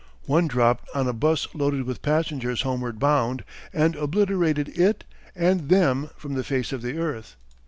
One 0.25 0.47
dropped 0.47 0.89
on 0.95 1.07
a 1.07 1.13
'bus 1.13 1.47
loaded 1.53 1.83
with 1.83 2.01
passengers 2.01 2.63
homeward 2.63 2.97
bound, 2.97 3.43
and 3.71 3.95
obliterated 3.95 4.69
it 4.69 5.03
and 5.35 5.69
them 5.69 6.09
from 6.17 6.33
the 6.33 6.43
face 6.43 6.71
of 6.73 6.81
the 6.81 6.97
earth. 6.97 7.35